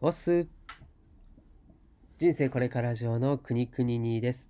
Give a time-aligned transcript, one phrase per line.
[0.00, 0.46] おっす。
[2.18, 4.48] 人生これから上の国国にです。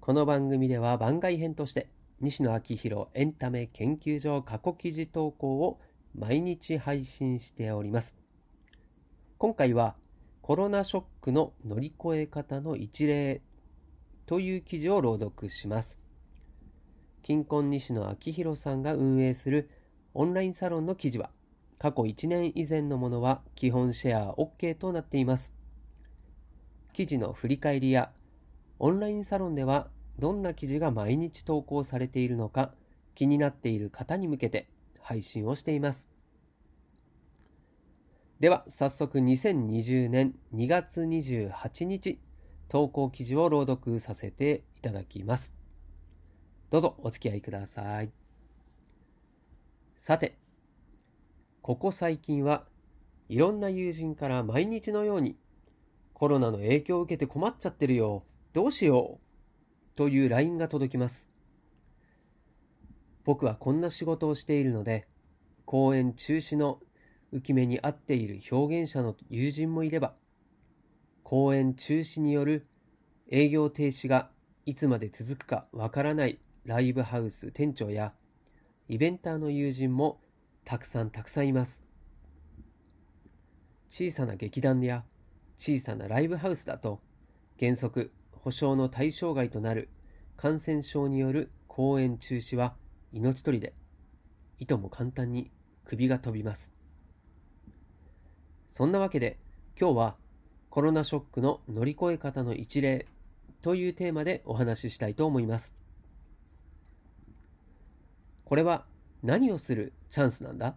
[0.00, 1.90] この番組では番外編として
[2.22, 5.78] 西野昭弘エンタメ研究所過去記事投稿を
[6.14, 8.16] 毎日配信しております。
[9.36, 9.96] 今回は
[10.40, 13.42] コロナショックの乗り越え方の一例
[14.24, 16.00] という記事を朗読します。
[17.22, 19.68] 金婚西野昭弘さんが運営する
[20.14, 21.28] オンラインサロンの記事は
[21.78, 25.52] 過去1年以前のものは基本シェア OK となっています。
[26.92, 28.10] 記事の振り返りや
[28.78, 29.88] オンラインサロンでは
[30.18, 32.72] どんな記事が毎日投稿されているのか
[33.14, 34.68] 気になっている方に向けて
[35.00, 36.08] 配信をしています。
[38.40, 42.20] では早速2020年2月28日
[42.68, 45.52] 投稿記事を朗読させていただきます。
[46.70, 48.10] どうぞお付き合いください。
[49.96, 50.37] さて、
[51.68, 52.64] ここ最近は
[53.28, 55.36] いろんな友人から毎日のように
[56.14, 58.24] コロナの影響を受けて困っちゃってるよ。
[58.54, 59.94] どうしよう。
[59.94, 61.28] という LINE が届きます。
[63.22, 65.08] 僕はこんな仕事をしているので、
[65.66, 66.80] 公演中止の
[67.34, 70.14] 浮き目に合っている表現者の友人もいれば、
[71.22, 72.66] 公演中止による
[73.30, 74.30] 営業停止が
[74.64, 78.14] いつまで続くかわからないライブハウス店長や
[78.88, 80.22] イベンターの友人も
[80.68, 81.82] たくさんたくさんいます。
[83.88, 85.02] 小さな劇団や
[85.56, 87.00] 小さなライブハウスだと
[87.58, 89.88] 原則保証の対象外となる
[90.36, 92.74] 感染症による公演中止は
[93.12, 93.72] 命取りで
[94.58, 95.50] いとも簡単に
[95.86, 96.70] 首が飛びます。
[98.68, 99.38] そんなわけで
[99.80, 100.16] 今日は
[100.68, 103.06] コロナショックの乗り越え方の一例
[103.62, 105.72] というテーマでお話ししたいと思います。
[108.44, 108.84] これは
[109.22, 110.74] 何をするチャンスなんだ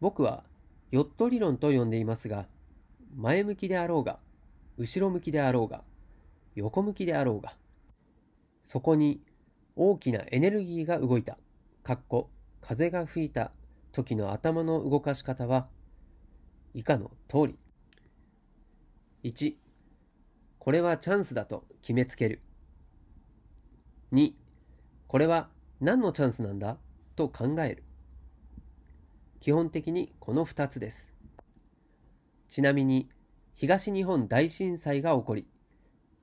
[0.00, 0.44] 僕は
[0.90, 2.46] ヨット理論と呼んでいますが、
[3.16, 4.18] 前向きであろうが、
[4.76, 5.82] 後ろ向きであろうが、
[6.54, 7.56] 横向きであろうが、
[8.64, 9.20] そこに
[9.76, 11.36] 大きなエネルギーが動いた、
[11.82, 13.50] かっこ風が吹いた
[13.92, 15.68] 時の頭の動かし方は、
[16.74, 17.58] 以下の通り。
[19.24, 19.54] 1、
[20.58, 22.40] これはチャンスだと決めつける。
[24.12, 24.32] 2、
[25.08, 25.48] これは
[25.80, 26.76] 何のチャンスなんだ？
[27.14, 27.84] と考える。
[29.40, 31.12] 基本的にこの2つです。
[32.48, 33.08] ちなみに
[33.54, 35.46] 東日本大震災が起こり、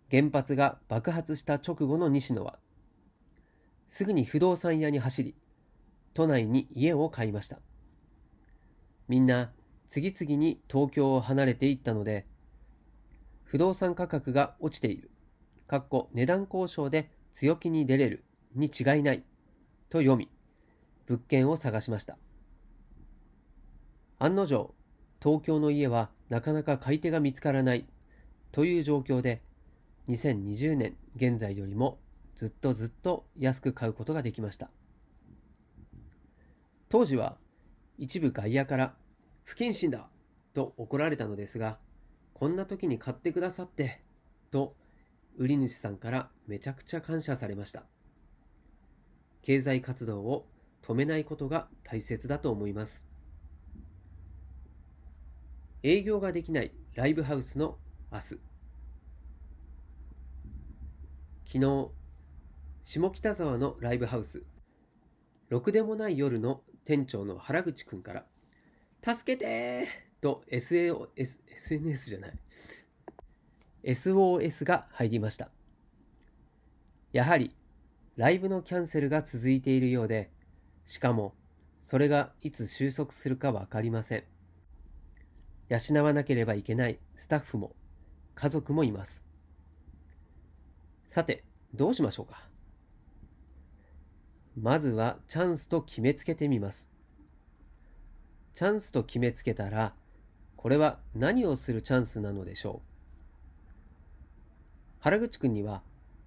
[0.09, 2.59] 原発が爆発した直後の西野は、
[3.87, 5.35] すぐに不動産屋に走り、
[6.13, 7.59] 都内に家を買いました。
[9.07, 9.51] みんな
[9.87, 12.25] 次々に東京を離れていったので、
[13.43, 15.11] 不動産価格が落ちている。
[15.67, 18.25] かっこ値段交渉で強気に出れる
[18.55, 19.23] に違いない
[19.89, 20.29] と読み、
[21.07, 22.17] 物件を探しました。
[24.19, 24.73] 案の定、
[25.21, 27.87] 東京の家はなかなか買い手が見つからない
[28.51, 29.41] という状況で、
[30.07, 31.99] 2020年現在よりも
[32.35, 34.69] ずっとずっと安く買うことができました。
[36.89, 37.37] 当時は
[37.97, 38.95] 一部外野から
[39.43, 40.09] 不謹慎だ
[40.53, 41.77] と怒られたのですが、
[42.33, 44.01] こんな時に買ってくださって
[44.49, 44.75] と
[45.37, 47.83] 売り主さんからめちゃくちゃ感謝されました。
[49.41, 50.47] 経済活動を
[50.81, 53.05] 止めないことが大切だと思います。
[55.83, 57.77] 営業ができないライブハウスの
[58.11, 58.23] 明日。
[61.45, 61.91] 昨日、
[62.83, 64.43] 下北沢のライブハウス、
[65.49, 68.25] ろくでもない夜の店長の原口くんから、
[69.03, 69.87] 助けて
[70.21, 72.33] と SAO S SNS じゃない、
[73.83, 75.49] SOS が入りました。
[77.11, 77.53] やはり
[78.15, 80.31] ライブのキャンセルが続いているようで、
[80.91, 81.33] しかも、
[81.79, 84.23] それがいつ収束するかわかりません。
[85.69, 87.73] 養わなければいけないスタッフも、
[88.35, 89.23] 家族もいます。
[91.07, 92.43] さて、どうしましょうか？
[94.57, 96.89] まずはチャンスと決めつけてみます。
[98.53, 99.93] チャンスと決めつけたら、
[100.57, 102.87] これは何をするチャンスなのでしょう？
[104.99, 105.83] 原口くんには、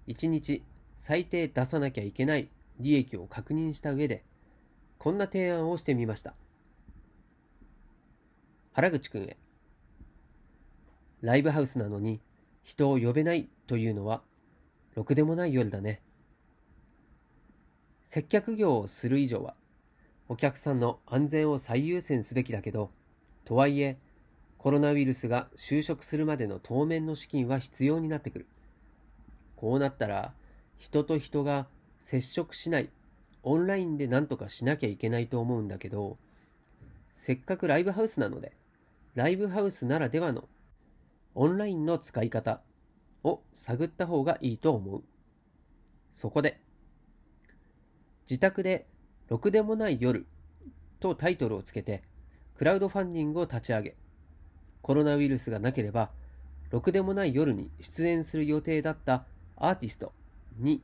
[0.07, 0.63] 一日
[0.97, 2.49] 最低出さなきゃいけない
[2.79, 4.25] 利益を確認した上で、
[5.05, 6.33] こんな提案をしてみました。
[8.73, 9.37] 原口くんへ。
[11.21, 12.21] ライブハウスなのに
[12.63, 14.23] 人を呼べないというのは、
[14.95, 16.01] ろくでもない夜だね。
[18.03, 19.53] 接客業をする以上は、
[20.27, 22.89] お客さんの安全を最優先すべきだけど、
[23.43, 23.99] とはいえ、
[24.57, 28.47] コロナウイルスが就職するまでの当面の資金は必要になってくる。
[29.55, 30.33] こうなったら、
[30.79, 31.67] 人と人が
[31.99, 32.89] 接触しない、
[33.47, 36.17] オンラインで何とかしなきゃいけないと思うんだけど、
[37.13, 38.57] せっかくライブハウスなので、
[39.13, 40.49] ライブハウスならではの
[41.35, 42.61] オンラインの使い方
[43.23, 45.03] を探った方がいいと思う。
[46.11, 46.59] そこで、
[48.27, 48.87] 自宅で
[49.27, 50.25] ろくでもない夜
[50.99, 52.01] とタイトルをつけて、
[52.57, 53.95] クラウドファンディングを立ち上げ、
[54.81, 56.09] コロナウイルスがなければ、
[56.71, 59.25] ろくでもない夜に出演する予定だった
[59.55, 60.13] アーティスト
[60.57, 60.81] に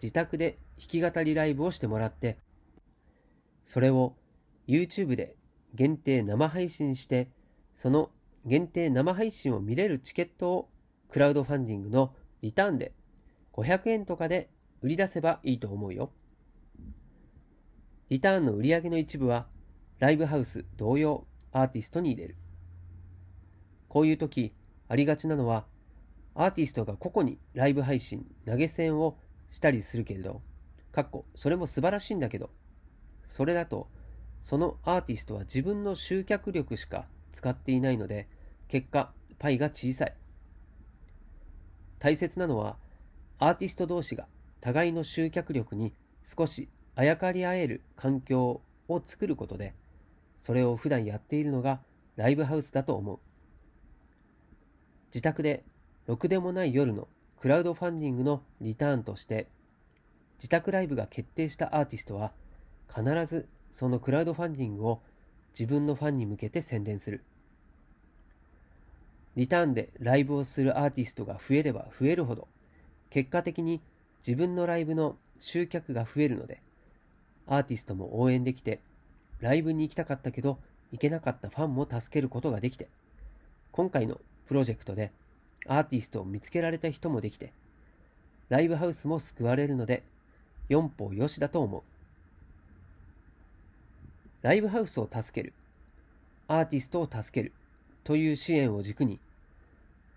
[0.00, 2.38] 自宅で弾き語りライブをしてもらって、
[3.64, 4.14] それを
[4.66, 5.36] YouTube で
[5.74, 7.30] 限定生配信して、
[7.74, 8.10] その
[8.46, 10.70] 限定生配信を見れるチケットを
[11.10, 12.92] クラウドファンディングのリターンで
[13.52, 14.50] 500円とかで
[14.82, 16.10] 売り出せばいいと思うよ。
[18.08, 19.46] リターンの売り上げの一部は
[19.98, 22.36] ライブハウス同様アーティストに入れる。
[23.88, 24.52] こういう時
[24.88, 25.66] ありがちなのは
[26.34, 29.18] アーティストが個々にライブ配信投げ銭を
[29.50, 30.42] したりするけれど、
[30.92, 32.50] かっこそれも素晴らしいんだけど、
[33.26, 33.88] それだと
[34.42, 38.28] そのアーティストは自分の集客力しか使っていないので、
[38.68, 40.14] 結果パイが小さい。
[41.98, 42.76] 大切なのは
[43.38, 44.26] アーティスト同士が
[44.60, 45.92] 互いの集客力に
[46.24, 49.74] 少しあやかり合える環境を作ることで、
[50.38, 51.80] それを普段やっているのが
[52.16, 53.18] ライブハウスだと思う。
[55.14, 55.64] 自宅で
[56.06, 57.08] ろくでもない夜の
[57.40, 59.46] クラウドファンディングのリターンとして、
[60.38, 62.32] 自宅ライブが決定したアーティストは
[62.88, 65.00] 必ずそのクラウドファンディングを
[65.52, 67.22] 自分のファンに向けて宣伝する。
[69.36, 72.48] リターンでライブをするアーティストが増えれば増えるほど、
[73.10, 73.80] 結果的に
[74.26, 76.60] 自分のライブの集客が増えるので、
[77.46, 78.80] アーティストも応援できて、
[79.40, 80.58] ライブに行きたかったけど
[80.90, 82.88] 行けなかったファンも助けることができて、
[83.70, 85.12] 今回のプロジェクトで
[85.66, 87.52] アーティストを見つけられた人もできて、
[88.48, 90.02] ライブハウスも救われるので、
[90.68, 91.82] 四方よしだと思う。
[94.42, 95.52] ライブハウスを助ける、
[96.46, 97.52] アーティストを助ける
[98.04, 99.18] という支援を軸に、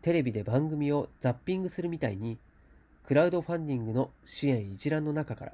[0.02, 2.38] テレビで番組をザッピングするみたいに、
[3.06, 5.54] クラウドファンディングの支援一覧の中から、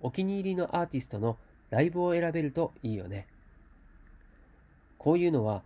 [0.00, 1.38] お気に入りのアーティストの
[1.70, 3.26] ライブを選べるといいよね。
[4.98, 5.62] こういうのは、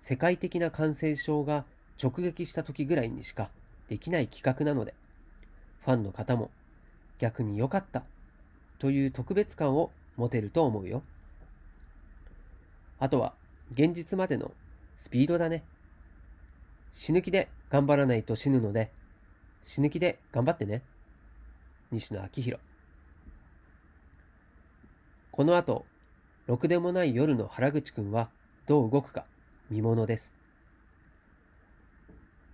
[0.00, 1.64] 世界的な感染症が
[2.02, 3.50] 直撃した時ぐらいにしか
[3.88, 4.94] できない企画なので、
[5.84, 6.50] ファンの方も
[7.18, 8.04] 逆に良かった
[8.78, 11.02] という特別感を持てると思うよ。
[12.98, 13.34] あとは、
[13.72, 14.52] 現実までの
[14.96, 15.62] スピードだね。
[16.92, 18.90] 死ぬ気で頑張らないと死ぬので、
[19.62, 20.82] 死ぬ気で頑張ってね。
[21.90, 22.62] 西野昭弘。
[25.30, 25.84] この後、
[26.46, 28.30] ろくでもない夜の原口くんは
[28.66, 29.24] どう動くか
[29.70, 30.37] 見ものです。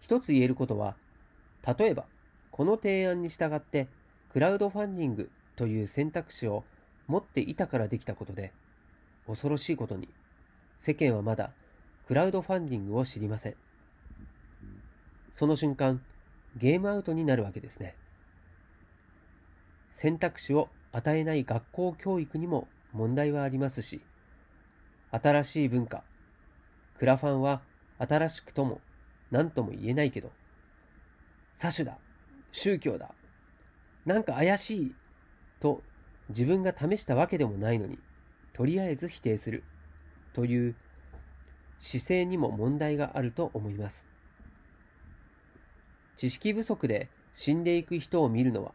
[0.05, 0.97] 一つ言えることは、
[1.79, 2.05] 例えば、
[2.51, 3.89] この提案に従って
[4.35, 6.63] クラウドファンディングという選択肢を
[7.07, 8.53] 持っていたからできたことで、
[9.27, 10.11] 恐ろしいことに、
[10.77, 11.53] 世間はまだ
[12.07, 13.55] クラウドファンディングを知りません。
[15.33, 16.03] その瞬間、
[16.55, 17.97] ゲームアウトになるわけですね。
[19.91, 24.03] 選択肢を与えない学校教育にも問題はありますし、
[25.11, 26.05] 新しい文化、
[26.99, 27.63] クラファンは
[27.99, 28.83] 新しくとも
[29.35, 30.31] 何とも言えないけど、
[31.57, 31.99] 詐取だ、
[32.53, 33.13] 宗教だ、
[34.07, 34.95] なんか怪しい
[35.59, 35.83] と
[36.29, 37.99] 自分が試したわけでもないのに、
[38.53, 39.65] とりあえず否定する。
[40.35, 40.77] という
[41.79, 44.07] 姿勢にも問題があると思います。
[46.17, 48.73] 知識不足で死んでいく人を見るのは、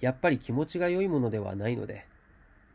[0.00, 2.06] やっぱり気持ちが良いものではないので、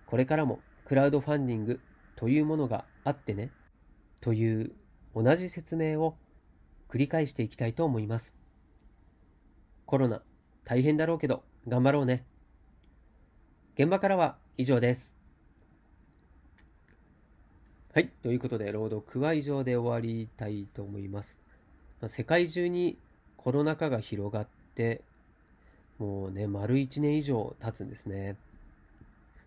[0.08, 1.80] これからもクラウドファンディング
[2.16, 3.52] というものがあってね、
[4.20, 4.72] という
[5.16, 6.16] 同じ説明を
[6.94, 8.36] 繰り返していきたいと思います。
[9.88, 10.22] コロナ
[10.64, 12.24] 大変だろうけど頑張ろうね。
[13.76, 15.18] 現場からは以上です。
[17.96, 18.10] はい。
[18.22, 21.40] ということで、朗読は以上で終わりたいと思います。
[22.00, 23.00] ま、世界中に
[23.38, 25.02] コロナ禍が広がって、
[25.98, 28.36] もうね、丸1年以上経つんですね。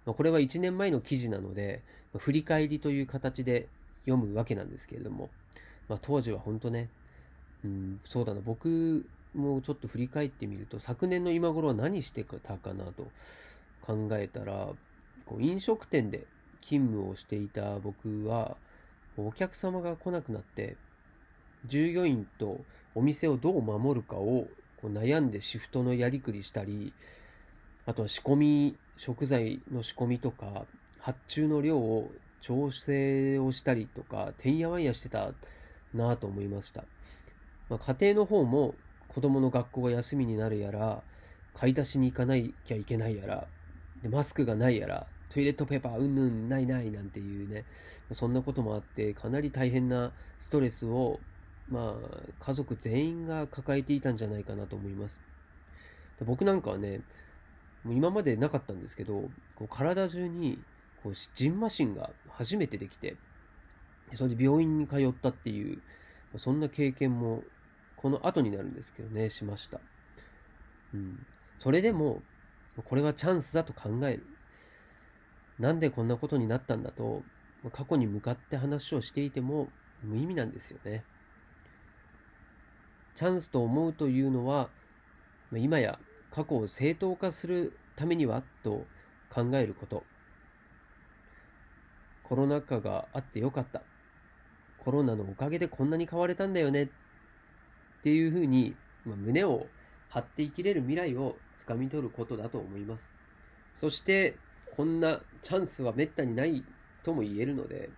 [0.04, 3.68] ま、これは1年前の記事なので、ま、振り返りという形で
[4.04, 5.30] 読むわけなんですけれども、
[5.88, 6.88] ま、当時は本当ね、
[7.64, 13.06] うん、そうだな、僕もちょっと振り返ってみると、昨年の今頃は何してたかなと
[13.82, 14.68] 考えたら、
[15.26, 16.26] こう飲食店で
[16.62, 18.56] 勤務をしていた僕は、
[19.16, 20.76] お客様が来なくなって、
[21.66, 22.58] 従業員と
[22.94, 24.46] お店をどう守るかを
[24.80, 26.92] こう悩んでシフトのやりくりしたり、
[27.86, 30.66] あとは仕込み、食材の仕込みとか、
[30.98, 32.10] 発注の量を
[32.40, 35.32] 調整をしたりとか、てんやわんやしてた
[35.94, 36.84] なぁと思いました。
[37.68, 38.74] まあ、家庭の方も
[39.08, 41.02] 子供の学校が休みになるやら、
[41.54, 43.46] 買い出しに行かなきゃいけないやら、
[44.02, 47.64] でマスクがないやら、トイレットペーパーうんぬんないないなんていうね、
[48.12, 51.18] そんなこともあって、かなり大変なストレスを、
[51.68, 55.20] まあ、家族全員が抱えていたんじゃないかなと思います。
[56.18, 57.00] で僕なんかはね、
[57.84, 60.62] もう今までなかったんですけど、こう体中に
[61.02, 63.16] こうジンマシンが初めてできて、
[64.14, 65.80] それで病院に通ったっていう、
[66.36, 67.42] そんな経験も
[68.06, 69.80] この後になるんですけどね、しました。
[70.94, 71.26] うん。
[71.58, 72.22] それでも、
[72.84, 74.26] これはチャンスだと考える。
[75.58, 77.24] なんでこんなことになったんだと、
[77.72, 79.70] 過去に向かって話をしていても
[80.04, 81.02] 無意味なんですよね。
[83.16, 84.70] チャンスと思うというのは、
[85.52, 85.98] 今や
[86.30, 88.86] 過去を正当化するためにはと
[89.30, 90.04] 考えること。
[92.22, 93.82] コロナ禍があってよかった。
[94.78, 96.88] コロナのおかげでこんなに変われたんだよね
[98.06, 99.66] っていうふうに、まあ、胸を
[100.10, 103.10] 張って生きれる未来をつかみ取ることだと思います。
[103.74, 104.36] そして、
[104.76, 106.64] こんなチャンスはめったにない
[107.02, 107.90] とも言えるので、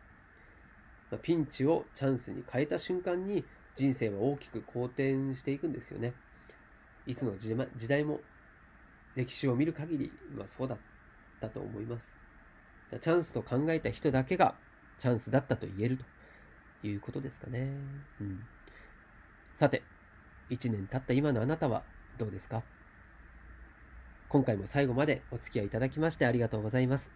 [1.11, 6.15] まあ、ピンチをチャンスに変えた瞬間に人生は大きく好転していくんですよね。
[7.07, 7.55] いつの時
[7.87, 8.21] 代も
[9.15, 10.79] 歴史を見る限り、まあ、そうだっ
[11.39, 12.17] たと思います。
[12.99, 14.55] チャンスと考えた人だけが
[14.97, 17.77] チャンスだったと言えるということですかね。
[18.23, 18.41] うん、
[19.55, 19.83] さて、
[20.51, 21.83] 1年経った今のあなたは
[22.17, 22.63] どうですか？
[24.29, 27.13] 今回も最後までお付き合いいただきましてありがとうございます。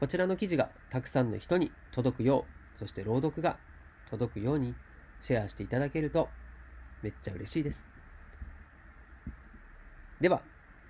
[0.00, 3.58] こちらの記事がたくさんの人に届くよう、そして朗読が
[4.10, 4.74] 届くように
[5.20, 6.28] シェアしていただけると
[7.02, 7.86] めっちゃ嬉しいです。
[10.20, 10.42] では、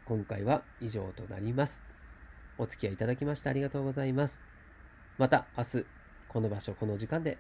[0.05, 1.83] 今回は以上となります。
[2.59, 4.41] お付き合いいただきましてありがとうございます。
[5.19, 5.87] また明日、
[6.29, 7.39] この場所、この時間で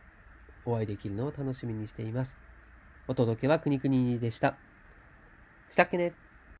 [0.64, 2.38] お会いできるのを楽しみにしています。
[3.08, 4.56] お届けはくにくにでした。
[5.68, 6.25] したっけね